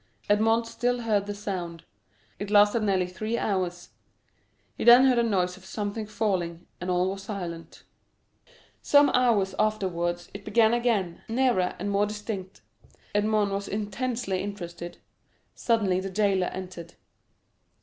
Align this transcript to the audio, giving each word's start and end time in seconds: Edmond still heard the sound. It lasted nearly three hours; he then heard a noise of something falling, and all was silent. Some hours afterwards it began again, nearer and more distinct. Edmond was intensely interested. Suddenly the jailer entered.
Edmond 0.27 0.65
still 0.65 1.01
heard 1.01 1.27
the 1.27 1.35
sound. 1.35 1.83
It 2.39 2.49
lasted 2.49 2.81
nearly 2.81 3.05
three 3.05 3.37
hours; 3.37 3.89
he 4.75 4.83
then 4.83 5.05
heard 5.05 5.19
a 5.19 5.21
noise 5.21 5.57
of 5.57 5.63
something 5.65 6.07
falling, 6.07 6.65
and 6.81 6.89
all 6.89 7.11
was 7.11 7.21
silent. 7.21 7.83
Some 8.81 9.11
hours 9.11 9.53
afterwards 9.59 10.31
it 10.33 10.43
began 10.43 10.73
again, 10.73 11.21
nearer 11.29 11.75
and 11.77 11.91
more 11.91 12.07
distinct. 12.07 12.61
Edmond 13.13 13.51
was 13.51 13.67
intensely 13.67 14.41
interested. 14.41 14.97
Suddenly 15.53 15.99
the 15.99 16.09
jailer 16.09 16.47
entered. 16.47 16.95